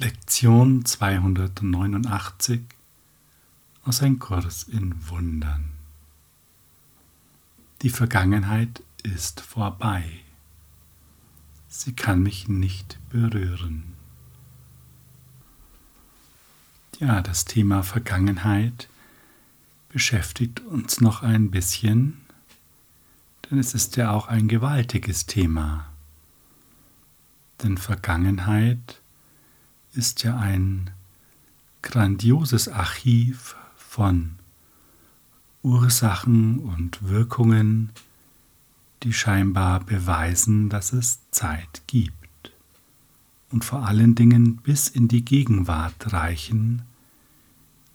[0.00, 2.62] Lektion 289
[3.84, 5.72] aus Ein Kurs in Wundern.
[7.82, 10.10] Die Vergangenheit ist vorbei.
[11.68, 13.92] Sie kann mich nicht berühren.
[16.98, 18.88] Ja, das Thema Vergangenheit
[19.90, 22.22] beschäftigt uns noch ein bisschen,
[23.50, 25.92] denn es ist ja auch ein gewaltiges Thema.
[27.62, 28.99] Denn Vergangenheit
[29.94, 30.90] ist ja ein
[31.82, 34.36] grandioses Archiv von
[35.62, 37.90] Ursachen und Wirkungen,
[39.02, 42.14] die scheinbar beweisen, dass es Zeit gibt
[43.50, 46.82] und vor allen Dingen bis in die Gegenwart reichen.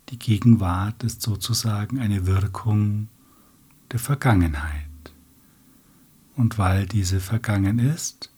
[0.09, 3.07] Die Gegenwart ist sozusagen eine Wirkung
[3.91, 4.85] der Vergangenheit.
[6.35, 8.29] Und weil diese vergangen ist,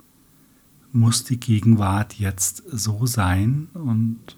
[0.92, 4.38] muss die Gegenwart jetzt so sein und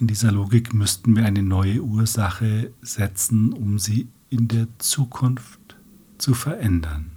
[0.00, 5.76] in dieser Logik müssten wir eine neue Ursache setzen, um sie in der Zukunft
[6.18, 7.10] zu verändern.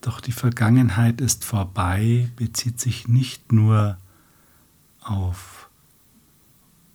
[0.00, 3.98] Doch die Vergangenheit ist vorbei, bezieht sich nicht nur
[5.00, 5.68] auf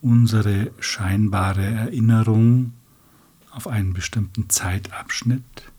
[0.02, 2.74] unsere scheinbare Erinnerung
[3.52, 5.72] auf einen bestimmten Zeitabschnitt,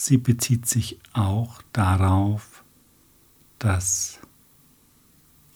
[0.00, 2.64] sie bezieht sich auch darauf,
[3.58, 4.18] dass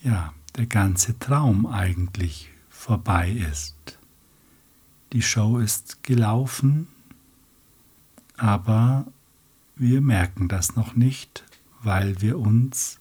[0.02, 3.98] ja, der ganze Traum eigentlich vorbei ist.
[5.14, 6.88] Die Show ist gelaufen,
[8.36, 9.06] aber
[9.76, 11.44] wir merken das noch nicht,
[11.82, 13.00] weil wir uns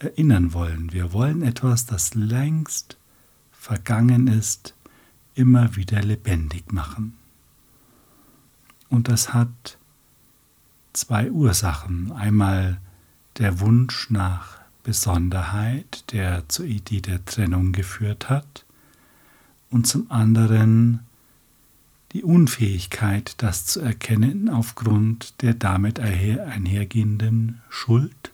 [0.00, 0.92] erinnern wollen.
[0.92, 2.98] Wir wollen etwas, das längst
[3.52, 4.74] vergangen ist,
[5.34, 7.14] immer wieder lebendig machen.
[8.90, 9.78] Und das hat
[10.92, 12.12] zwei Ursachen.
[12.12, 12.80] Einmal
[13.38, 18.64] der Wunsch nach Besonderheit, der zur Idee der Trennung geführt hat,
[19.70, 21.00] und zum anderen
[22.12, 28.32] die Unfähigkeit, das zu erkennen aufgrund der damit einhergehenden Schuld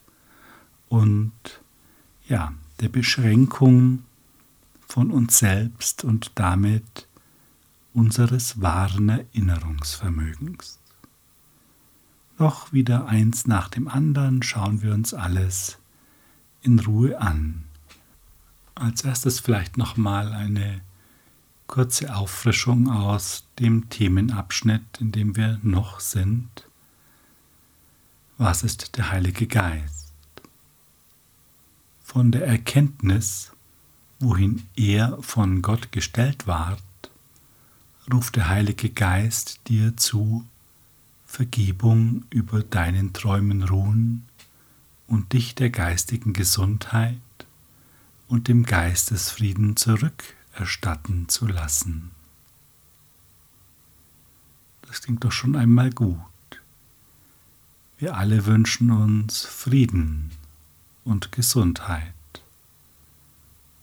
[0.89, 1.31] und
[2.27, 4.03] ja, der Beschränkung
[4.87, 7.07] von uns selbst und damit
[7.93, 10.79] unseres wahren Erinnerungsvermögens.
[12.39, 15.79] Noch wieder eins nach dem anderen schauen wir uns alles
[16.61, 17.63] in Ruhe an.
[18.75, 20.81] Als erstes vielleicht nochmal eine
[21.65, 26.67] kurze Auffrischung aus dem Themenabschnitt, in dem wir noch sind.
[28.37, 30.13] Was ist der Heilige Geist?
[32.03, 33.51] Von der Erkenntnis,
[34.19, 36.81] wohin er von Gott gestellt ward,
[38.13, 40.45] ruft der Heilige Geist dir zu,
[41.37, 44.25] Vergebung über deinen Träumen ruhen
[45.05, 47.19] und dich der geistigen Gesundheit
[48.27, 52.09] und dem Geistesfrieden zurückerstatten zu lassen.
[54.81, 56.17] Das klingt doch schon einmal gut.
[57.99, 60.31] Wir alle wünschen uns Frieden
[61.03, 62.15] und Gesundheit.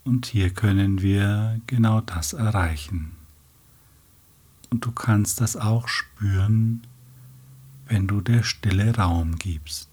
[0.02, 3.12] Und hier können wir genau das erreichen.
[4.70, 6.82] Und du kannst das auch spüren,
[7.94, 9.88] wenn du der Stille Raum gibst.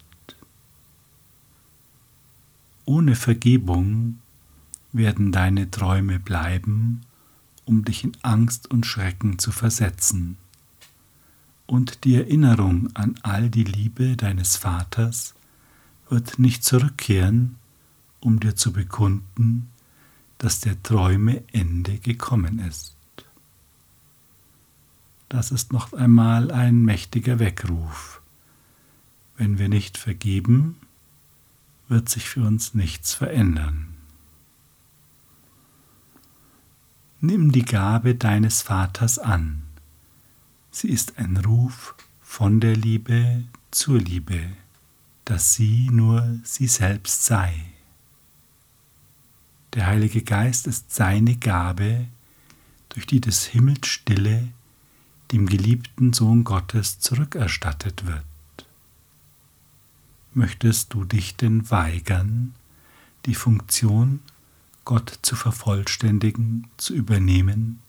[2.84, 4.18] Ohne Vergebung
[4.90, 7.02] werden deine Träume bleiben,
[7.64, 10.36] um dich in Angst und Schrecken zu versetzen.
[11.66, 15.34] Und die Erinnerung an all die Liebe deines Vaters
[16.08, 17.54] wird nicht zurückkehren,
[18.18, 19.68] um dir zu bekunden,
[20.38, 22.96] dass der Träume Ende gekommen ist.
[25.32, 28.20] Das ist noch einmal ein mächtiger Weckruf.
[29.38, 30.76] Wenn wir nicht vergeben,
[31.88, 33.94] wird sich für uns nichts verändern.
[37.22, 39.62] Nimm die Gabe deines Vaters an.
[40.70, 44.50] Sie ist ein Ruf von der Liebe zur Liebe,
[45.24, 47.54] dass sie nur sie selbst sei.
[49.72, 52.06] Der Heilige Geist ist seine Gabe,
[52.90, 54.52] durch die des Himmels Stille
[55.32, 58.24] dem geliebten Sohn Gottes zurückerstattet wird.
[60.34, 62.54] Möchtest du dich denn weigern,
[63.26, 64.20] die Funktion,
[64.84, 67.80] Gott zu vervollständigen, zu übernehmen,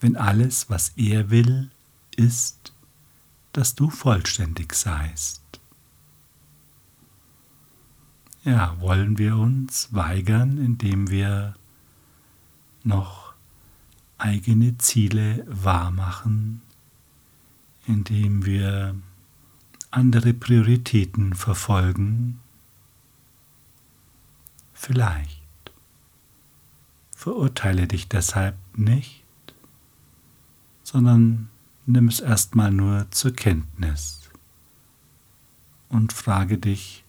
[0.00, 1.70] wenn alles, was er will,
[2.16, 2.72] ist,
[3.52, 5.42] dass du vollständig seist?
[8.44, 11.54] Ja, wollen wir uns weigern, indem wir
[12.82, 13.27] noch
[14.18, 16.60] eigene Ziele wahrmachen,
[17.86, 18.96] indem wir
[19.90, 22.40] andere Prioritäten verfolgen,
[24.74, 25.38] vielleicht.
[27.14, 29.24] Verurteile dich deshalb nicht,
[30.82, 31.48] sondern
[31.86, 34.30] nimm es erstmal nur zur Kenntnis
[35.88, 37.04] und frage dich,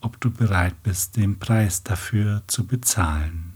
[0.00, 3.55] ob du bereit bist, den Preis dafür zu bezahlen.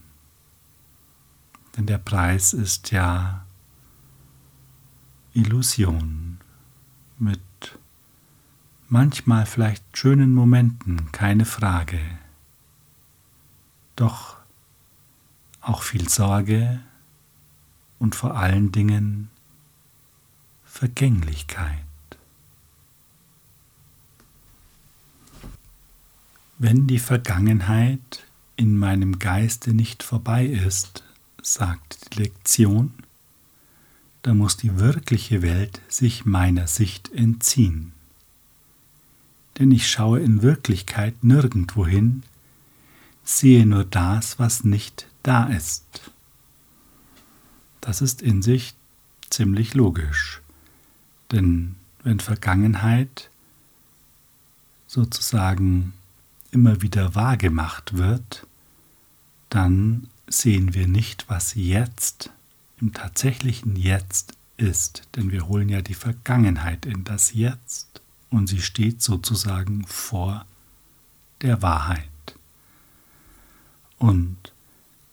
[1.76, 3.44] Denn der Preis ist ja
[5.32, 6.38] Illusion
[7.18, 7.40] mit
[8.88, 12.00] manchmal vielleicht schönen Momenten, keine Frage.
[13.94, 14.36] Doch
[15.60, 16.80] auch viel Sorge
[17.98, 19.30] und vor allen Dingen
[20.64, 21.84] Vergänglichkeit.
[26.58, 28.24] Wenn die Vergangenheit
[28.56, 31.04] in meinem Geiste nicht vorbei ist,
[31.42, 32.92] sagt die Lektion,
[34.22, 37.92] da muss die wirkliche Welt sich meiner Sicht entziehen.
[39.58, 42.22] Denn ich schaue in Wirklichkeit nirgendwo hin,
[43.24, 46.10] sehe nur das, was nicht da ist.
[47.80, 48.74] Das ist in sich
[49.30, 50.42] ziemlich logisch,
[51.30, 53.30] denn wenn Vergangenheit
[54.86, 55.92] sozusagen
[56.50, 58.46] immer wieder wahrgemacht wird,
[59.48, 62.30] dann sehen wir nicht, was jetzt
[62.80, 68.00] im tatsächlichen Jetzt ist, denn wir holen ja die Vergangenheit in das Jetzt
[68.30, 70.46] und sie steht sozusagen vor
[71.42, 72.08] der Wahrheit.
[73.98, 74.36] Und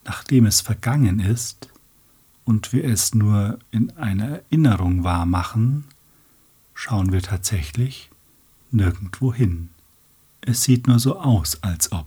[0.06, 1.70] nachdem es vergangen ist
[2.46, 5.86] und wir es nur in einer Erinnerung wahrmachen,
[6.74, 8.10] schauen wir tatsächlich
[8.72, 9.70] nirgendwo hin.
[10.42, 12.06] Es sieht nur so aus, als ob.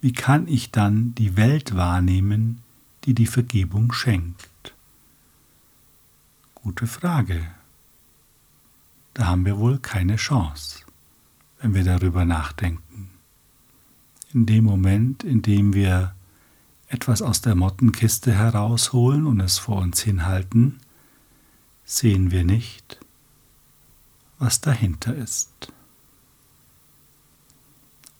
[0.00, 2.62] Wie kann ich dann die Welt wahrnehmen,
[3.04, 4.74] die die Vergebung schenkt?
[6.54, 7.46] Gute Frage.
[9.12, 10.84] Da haben wir wohl keine Chance,
[11.60, 13.10] wenn wir darüber nachdenken.
[14.32, 16.14] In dem Moment, in dem wir
[16.88, 20.80] etwas aus der Mottenkiste herausholen und es vor uns hinhalten,
[21.84, 23.00] sehen wir nicht,
[24.38, 25.72] was dahinter ist.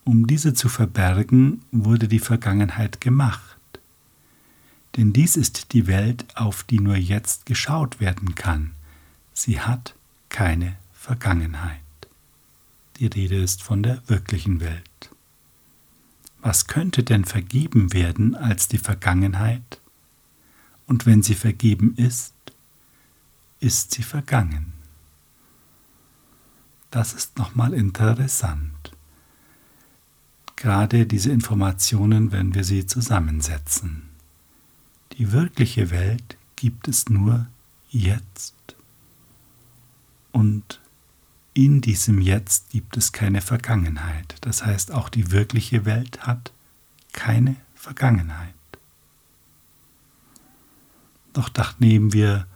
[0.05, 3.59] Um diese zu verbergen, wurde die Vergangenheit gemacht.
[4.97, 8.73] Denn dies ist die Welt, auf die nur jetzt geschaut werden kann.
[9.33, 9.95] Sie hat
[10.29, 11.81] keine Vergangenheit.
[12.97, 15.11] Die Rede ist von der wirklichen Welt.
[16.41, 19.81] Was könnte denn vergeben werden als die Vergangenheit?
[20.87, 22.35] Und wenn sie vergeben ist,
[23.61, 24.73] ist sie vergangen.
[26.91, 28.90] Das ist nochmal interessant
[30.61, 34.03] gerade diese Informationen, wenn wir sie zusammensetzen.
[35.15, 37.47] Die wirkliche Welt gibt es nur
[37.89, 38.55] jetzt.
[40.33, 40.81] Und
[41.55, 44.37] in diesem Jetzt gibt es keine Vergangenheit.
[44.43, 46.53] Das heißt, auch die wirkliche Welt hat
[47.13, 48.55] keine Vergangenheit.
[51.33, 52.47] Doch nachdem wir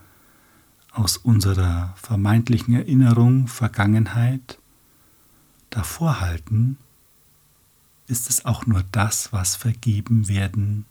[0.92, 4.58] aus unserer vermeintlichen Erinnerung Vergangenheit
[5.70, 6.20] davor
[8.06, 10.84] ist es auch nur das, was vergeben werden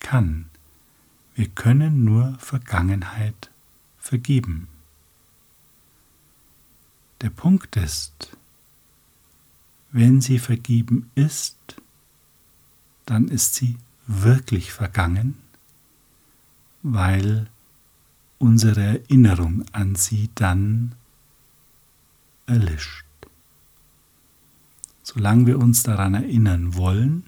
[0.00, 0.50] kann.
[1.34, 3.50] Wir können nur Vergangenheit
[3.98, 4.68] vergeben.
[7.22, 8.36] Der Punkt ist,
[9.92, 11.56] wenn sie vergeben ist,
[13.06, 15.36] dann ist sie wirklich vergangen,
[16.82, 17.48] weil
[18.38, 20.94] unsere Erinnerung an sie dann
[22.46, 23.04] erlischt.
[25.12, 27.24] Solange wir uns daran erinnern wollen,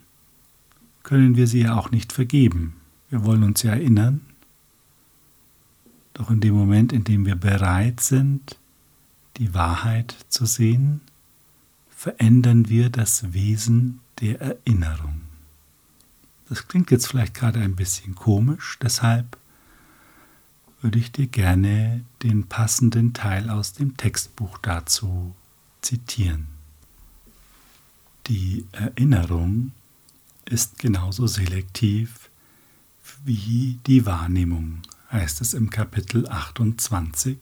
[1.03, 2.77] können wir sie ja auch nicht vergeben.
[3.11, 4.23] Wir wollen uns ja erinnern.
[6.15, 8.59] Doch in dem Moment, in dem wir bereit sind,
[9.37, 11.03] die Wahrheit zu sehen,
[11.91, 15.21] verändern wir das Wesen der Erinnerung.
[16.49, 19.37] Das klingt jetzt vielleicht gerade ein bisschen komisch, deshalb
[20.81, 25.35] würde ich dir gerne den passenden Teil aus dem Textbuch dazu
[25.83, 26.54] zitieren.
[28.29, 29.73] Die Erinnerung
[30.47, 32.31] ist genauso selektiv
[33.23, 34.81] wie die Wahrnehmung,
[35.13, 37.39] heißt es im Kapitel 28,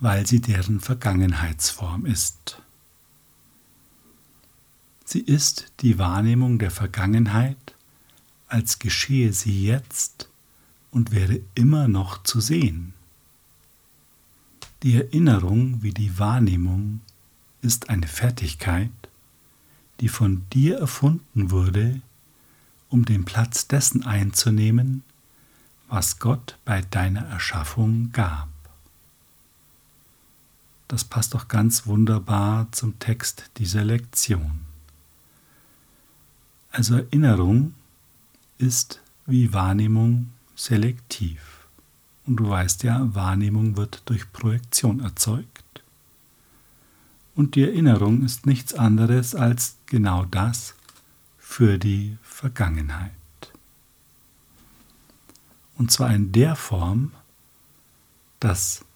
[0.00, 2.60] weil sie deren Vergangenheitsform ist.
[5.06, 7.74] Sie ist die Wahrnehmung der Vergangenheit,
[8.48, 10.28] als geschehe sie jetzt
[10.90, 12.92] und wäre immer noch zu sehen.
[14.82, 17.00] Die Erinnerung wie die Wahrnehmung
[17.62, 18.90] ist eine Fertigkeit,
[20.00, 22.00] die von dir erfunden wurde,
[22.88, 25.02] um den Platz dessen einzunehmen,
[25.88, 28.48] was Gott bei deiner Erschaffung gab.
[30.88, 34.60] Das passt doch ganz wunderbar zum Text dieser Lektion.
[36.70, 37.74] Also Erinnerung
[38.58, 41.66] ist wie Wahrnehmung selektiv.
[42.26, 45.64] Und du weißt ja, Wahrnehmung wird durch Projektion erzeugt.
[47.36, 50.74] Und die Erinnerung ist nichts anderes als genau das
[51.38, 53.12] für die Vergangenheit.
[55.76, 57.12] Und zwar in der Form,
[58.40, 58.86] dass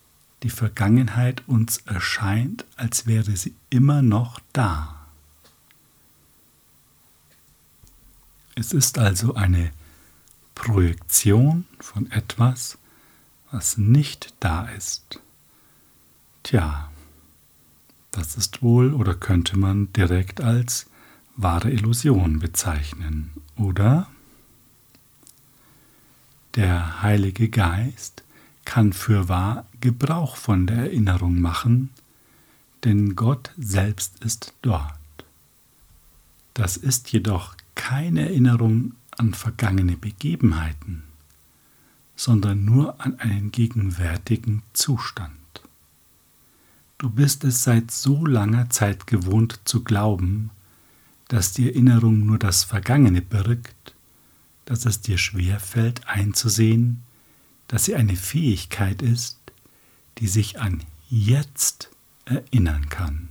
[0.43, 5.07] die Vergangenheit uns erscheint, als wäre sie immer noch da.
[8.55, 9.71] Es ist also eine
[10.55, 12.79] Projektion von etwas,
[13.51, 15.21] was nicht da ist.
[16.43, 16.90] Tja,
[18.13, 20.87] das ist wohl oder könnte man direkt als
[21.37, 24.09] wahre Illusion bezeichnen, oder?
[26.57, 28.25] Der Heilige Geist
[28.65, 31.91] kann fürwahr Gebrauch von der Erinnerung machen,
[32.85, 34.95] denn Gott selbst ist dort.
[36.55, 41.05] Das ist jedoch keine Erinnerung an vergangene Begebenheiten,
[42.17, 45.40] sondern nur an einen gegenwärtigen Zustand.
[47.01, 50.51] Du bist es seit so langer Zeit gewohnt zu glauben,
[51.29, 53.95] dass die Erinnerung nur das Vergangene birgt,
[54.67, 57.03] dass es dir schwer fällt einzusehen,
[57.69, 59.39] dass sie eine Fähigkeit ist,
[60.19, 61.89] die sich an jetzt
[62.27, 63.31] erinnern kann.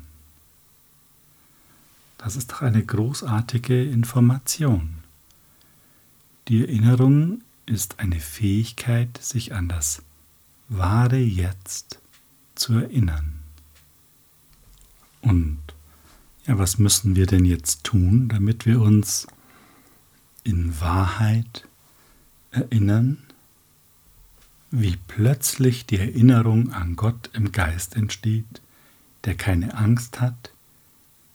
[2.18, 4.96] Das ist doch eine großartige Information.
[6.48, 10.02] Die Erinnerung ist eine Fähigkeit, sich an das
[10.70, 12.00] wahre Jetzt
[12.56, 13.38] zu erinnern.
[15.22, 15.60] Und
[16.46, 19.28] ja, was müssen wir denn jetzt tun, damit wir uns
[20.44, 21.68] in Wahrheit
[22.52, 23.18] erinnern,
[24.72, 28.62] wie plötzlich die Erinnerung an Gott im Geist entsteht,
[29.26, 30.52] der keine Angst hat,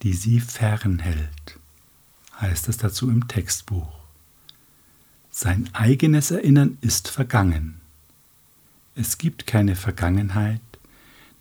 [0.02, 1.58] die sie fernhält,
[2.40, 3.92] heißt es dazu im Textbuch.
[5.30, 7.80] Sein eigenes Erinnern ist vergangen.
[8.94, 10.60] Es gibt keine Vergangenheit,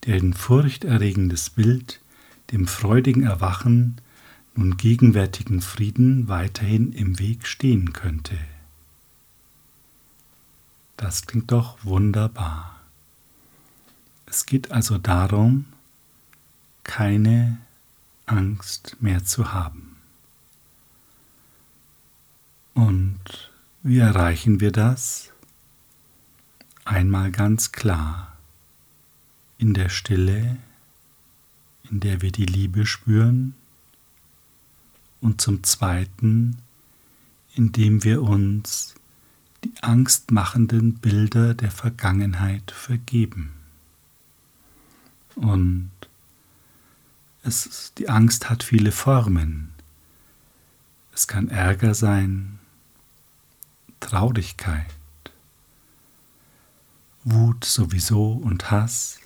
[0.05, 1.99] deren furchterregendes Bild
[2.53, 3.99] dem freudigen Erwachen
[4.55, 8.37] nun gegenwärtigen Frieden weiterhin im Weg stehen könnte.
[10.95, 12.79] Das klingt doch wunderbar.
[14.27, 15.65] Es geht also darum,
[16.83, 17.57] keine
[18.27, 19.97] Angst mehr zu haben.
[22.75, 25.31] Und wie erreichen wir das?
[26.85, 28.37] Einmal ganz klar
[29.57, 30.57] in der Stille
[31.89, 33.55] in der wir die Liebe spüren
[35.21, 36.57] und zum Zweiten,
[37.55, 38.95] indem wir uns
[39.63, 43.53] die angstmachenden Bilder der Vergangenheit vergeben.
[45.35, 45.91] Und
[47.43, 49.71] es, die Angst hat viele Formen.
[51.13, 52.59] Es kann Ärger sein,
[53.99, 54.85] Traurigkeit,
[57.23, 59.19] Wut sowieso und Hass,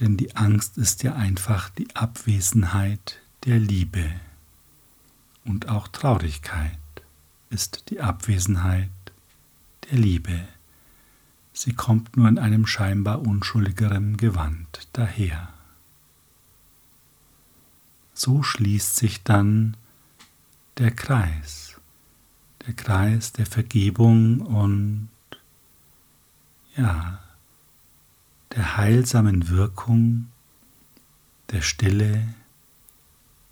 [0.00, 4.08] denn die Angst ist ja einfach die Abwesenheit der Liebe.
[5.44, 6.78] Und auch Traurigkeit
[7.50, 8.90] ist die Abwesenheit
[9.90, 10.40] der Liebe.
[11.52, 15.48] Sie kommt nur in einem scheinbar unschuldigeren Gewand daher.
[18.14, 19.76] So schließt sich dann
[20.76, 21.80] der Kreis,
[22.66, 25.08] der Kreis der Vergebung und
[26.76, 27.20] ja,
[28.58, 30.26] der heilsamen Wirkung
[31.52, 32.34] der Stille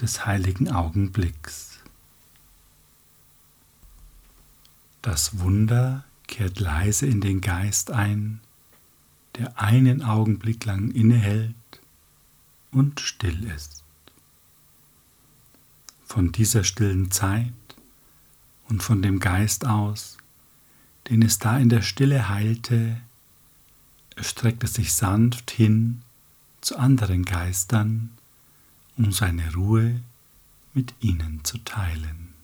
[0.00, 1.78] des heiligen Augenblicks.
[5.02, 8.40] Das Wunder kehrt leise in den Geist ein,
[9.36, 11.54] der einen Augenblick lang innehält
[12.72, 13.84] und still ist.
[16.04, 17.52] Von dieser stillen Zeit
[18.68, 20.18] und von dem Geist aus,
[21.08, 23.00] den es da in der Stille heilte,
[24.16, 26.02] er streckte sich sanft hin
[26.60, 28.10] zu anderen Geistern,
[28.96, 30.00] um seine Ruhe
[30.72, 32.34] mit ihnen zu teilen.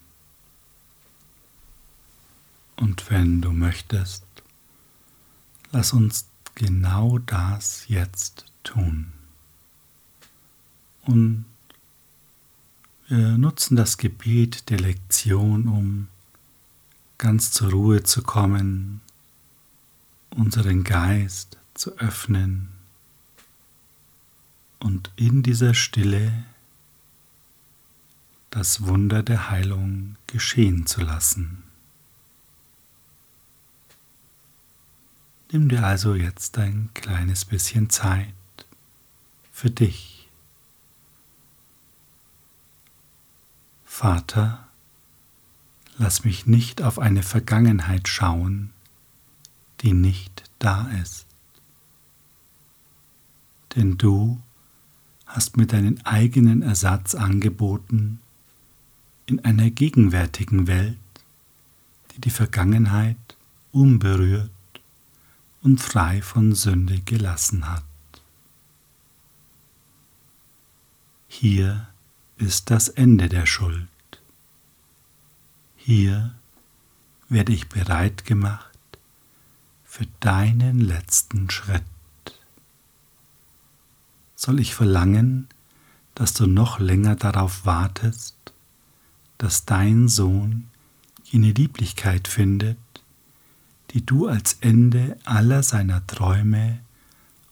[2.77, 4.25] Und wenn du möchtest,
[5.73, 9.13] lass uns genau das jetzt tun.
[11.03, 11.47] Und
[13.09, 16.09] wir nutzen das Gebet der Lektion, um
[17.19, 19.01] ganz zur Ruhe zu kommen,
[20.31, 22.69] unseren Geist zu öffnen
[24.79, 26.45] und in dieser Stille
[28.51, 31.65] das Wunder der Heilung geschehen zu lassen.
[35.51, 38.33] Nimm dir also jetzt ein kleines bisschen Zeit
[39.51, 40.29] für dich.
[43.85, 44.69] Vater,
[45.99, 48.73] Lass mich nicht auf eine Vergangenheit schauen,
[49.83, 51.32] die nicht da ist.
[53.75, 54.41] Denn du
[55.27, 58.21] hast mir deinen eigenen Ersatz angeboten
[59.27, 60.99] in einer gegenwärtigen Welt,
[62.15, 63.17] die die Vergangenheit
[63.71, 64.51] unberührt
[65.63, 67.85] und frei von Sünde gelassen hat.
[71.29, 71.89] Hier
[72.37, 73.89] ist das Ende der Schuld.
[75.77, 76.35] Hier
[77.29, 78.69] werde ich bereit gemacht
[79.85, 81.83] für deinen letzten Schritt.
[84.45, 85.47] Soll ich verlangen,
[86.17, 88.35] dass du noch länger darauf wartest,
[89.39, 90.69] dass dein Sohn
[91.23, 92.77] jene Lieblichkeit findet,
[93.91, 96.81] die du als Ende aller seiner Träume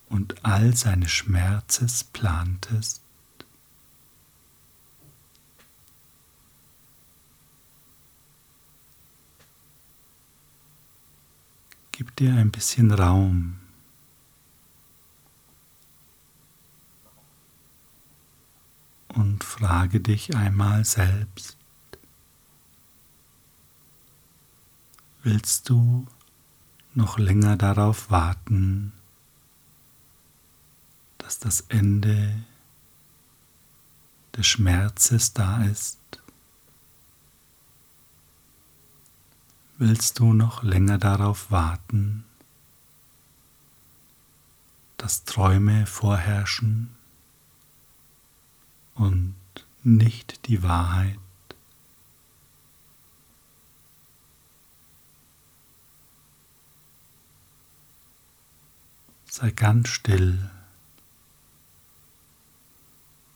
[0.09, 3.01] und all seines Schmerzes plantest?
[11.93, 13.60] Gib dir ein bisschen Raum.
[19.13, 21.57] Und frage dich einmal selbst,
[25.21, 26.07] willst du
[26.93, 28.93] noch länger darauf warten,
[31.17, 32.41] dass das Ende
[34.35, 35.99] des Schmerzes da ist?
[39.77, 42.23] Willst du noch länger darauf warten,
[44.97, 46.95] dass Träume vorherrschen
[49.01, 49.33] und
[49.83, 51.17] nicht die Wahrheit?
[59.25, 60.51] Sei ganz still.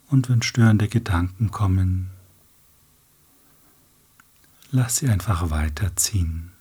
[0.07, 2.11] Und wenn störende Gedanken kommen,
[4.69, 6.51] lass sie einfach weiterziehen.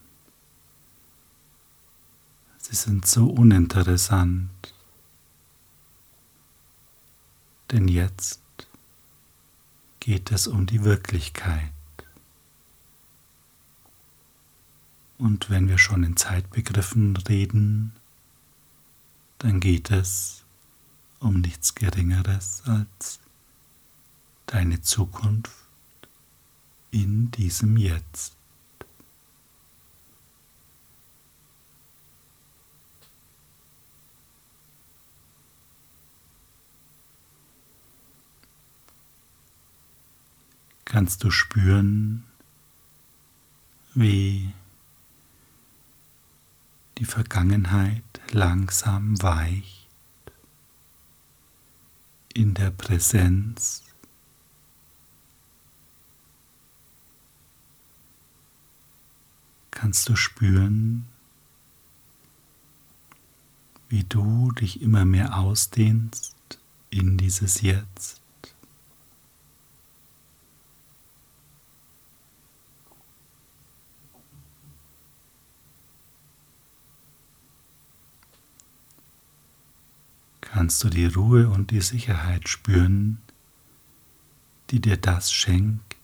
[2.57, 4.73] Sie sind so uninteressant,
[7.69, 8.44] denn jetzt
[10.05, 11.71] geht es um die Wirklichkeit.
[15.17, 17.91] Und wenn wir schon in Zeitbegriffen reden,
[19.39, 20.43] dann geht es
[21.19, 23.19] um nichts Geringeres als
[24.45, 25.51] deine Zukunft
[26.91, 28.34] in diesem Jetzt.
[40.95, 42.23] Kannst du spüren,
[43.93, 44.53] wie
[46.97, 49.89] die Vergangenheit langsam weicht
[52.33, 53.83] in der Präsenz
[59.71, 61.09] kannst du spüren,
[63.89, 66.37] wie du dich immer mehr ausdehnst
[66.89, 68.21] in dieses Jetzt.
[80.65, 83.19] Kannst du die Ruhe und die Sicherheit spüren,
[84.71, 85.95] die dir das schenkt.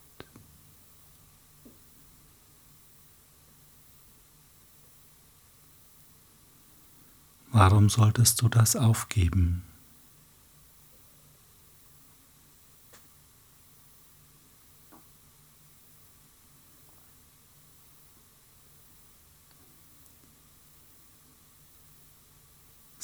[7.51, 9.63] Warum solltest du das aufgeben?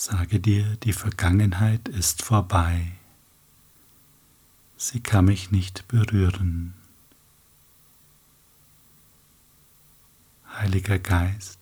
[0.09, 2.93] Sage dir, die Vergangenheit ist vorbei.
[4.77, 6.75] Sie kann mich nicht berühren.
[10.49, 11.59] Heiliger Geist,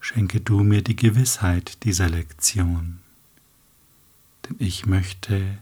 [0.00, 2.98] schenke du mir die Gewissheit dieser Lektion,
[4.48, 5.58] denn ich möchte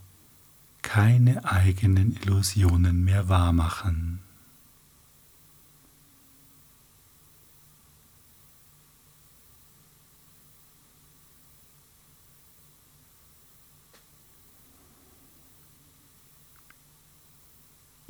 [0.80, 4.20] keine eigenen Illusionen mehr wahrmachen.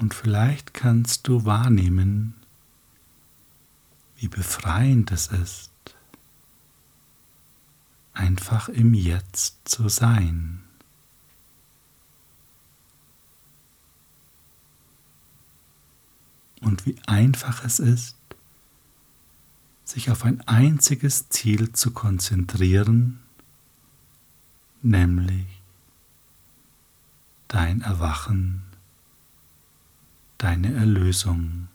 [0.08, 2.32] Und vielleicht kannst du wahrnehmen,
[4.16, 5.70] wie befreiend es ist,
[8.14, 10.64] einfach im Jetzt zu sein.
[16.62, 18.16] Und wie einfach es ist,
[19.84, 23.20] sich auf ein einziges Ziel zu konzentrieren,
[24.80, 25.44] nämlich
[27.48, 28.67] dein Erwachen
[30.38, 31.68] deine Erlösung.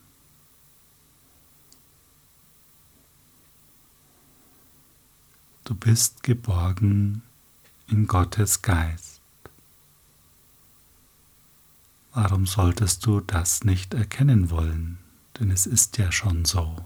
[5.65, 7.21] Du bist geborgen
[7.88, 9.21] in Gottes Geist.
[12.13, 14.99] Warum solltest du das nicht erkennen wollen?
[15.39, 16.86] Denn es ist ja schon so.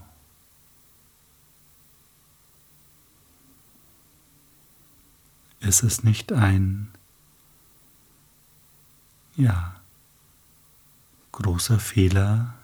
[5.59, 6.91] Ist es nicht ein
[9.35, 9.76] Ja?
[11.37, 12.55] Großer Fehler,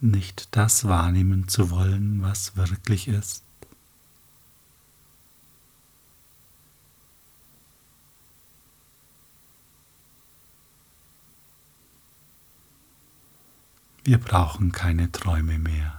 [0.00, 3.44] nicht das wahrnehmen zu wollen, was wirklich ist?
[14.02, 15.92] Wir brauchen keine Träume mehr.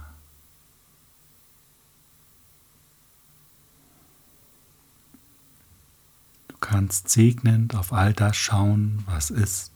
[6.48, 9.70] Du kannst segnend auf all das schauen, was ist,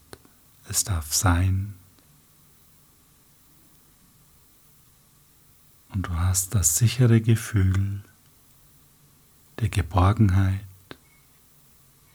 [0.72, 1.74] es darf sein.
[5.90, 8.02] Und du hast das sichere Gefühl
[9.60, 10.66] der Geborgenheit,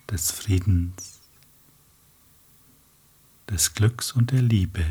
[0.09, 1.21] des Friedens,
[3.49, 4.85] des Glücks und der Liebe.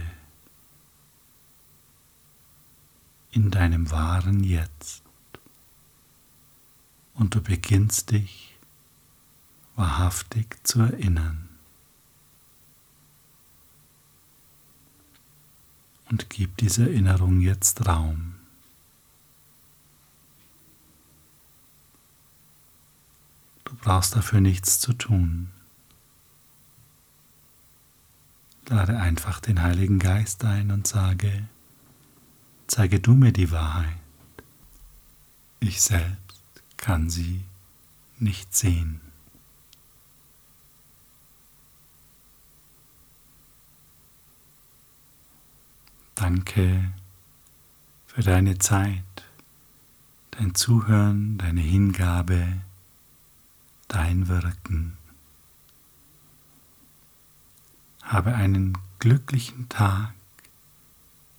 [3.36, 5.02] in deinem wahren Jetzt.
[7.12, 8.56] Und du beginnst dich
[9.74, 11.55] wahrhaftig zu erinnern.
[16.10, 18.34] Und gib dieser Erinnerung jetzt Raum.
[23.64, 25.50] Du brauchst dafür nichts zu tun.
[28.68, 31.48] Lade einfach den Heiligen Geist ein und sage,
[32.66, 33.98] zeige du mir die Wahrheit.
[35.60, 36.42] Ich selbst
[36.76, 37.44] kann sie
[38.18, 39.00] nicht sehen.
[46.16, 46.94] Danke
[48.06, 49.04] für deine Zeit,
[50.30, 52.62] dein Zuhören, deine Hingabe,
[53.86, 54.96] dein Wirken.
[58.02, 60.14] Habe einen glücklichen Tag,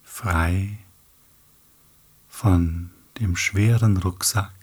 [0.04, 0.78] frei
[2.30, 4.54] von dem schweren Rucksack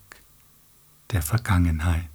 [1.10, 2.13] der Vergangenheit.